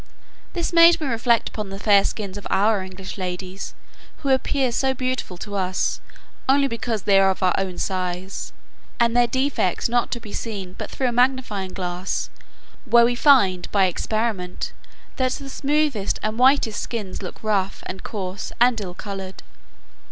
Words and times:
This 0.53 0.73
made 0.73 0.99
me 0.99 1.05
reflect 1.05 1.47
upon 1.49 1.69
the 1.69 1.77
fair 1.77 2.03
skins 2.03 2.35
of 2.35 2.47
our 2.49 2.81
English 2.81 3.19
ladies, 3.19 3.75
who 4.23 4.29
appear 4.29 4.71
so 4.71 4.95
beautiful 4.95 5.37
to 5.37 5.53
us, 5.53 6.01
only 6.49 6.67
because 6.67 7.03
they 7.03 7.19
are 7.19 7.29
of 7.29 7.43
our 7.43 7.53
own 7.55 7.77
size, 7.77 8.51
and 8.99 9.15
their 9.15 9.27
defects 9.27 9.87
not 9.87 10.09
to 10.09 10.19
be 10.19 10.33
seen 10.33 10.73
but 10.73 10.89
through 10.89 11.09
a 11.09 11.11
magnifying 11.11 11.73
glass; 11.73 12.31
where 12.85 13.05
we 13.05 13.13
find 13.13 13.71
by 13.71 13.85
experiment 13.85 14.73
that 15.17 15.33
the 15.33 15.49
smoothest 15.49 16.17
and 16.23 16.39
whitest 16.39 16.79
skins 16.81 17.21
look 17.21 17.35
rough, 17.43 17.83
and 17.85 18.01
coarse, 18.01 18.51
and 18.59 18.81
ill 18.81 18.95
coloured. 18.95 19.43